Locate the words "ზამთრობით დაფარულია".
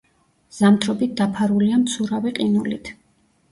0.59-1.79